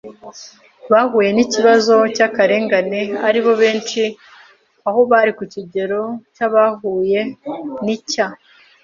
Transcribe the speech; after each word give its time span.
bahuye 0.91 1.29
n 1.33 1.39
ikibazo 1.45 1.93
cy 2.15 2.21
akarengane 2.27 3.01
aribo 3.27 3.51
benshi 3.61 4.01
aho 4.87 4.99
bari 5.11 5.31
ku 5.37 5.43
kigero 5.53 6.01
cya 6.35 6.45
abahuye 6.49 7.19
n 7.85 7.87
icya 7.95 8.27